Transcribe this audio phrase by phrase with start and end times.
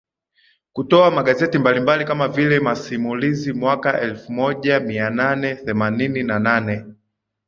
[0.73, 6.85] Kutoa magazeti mbalimbali kama vile masimulizi mwaka elfumoja mianane themanini na nane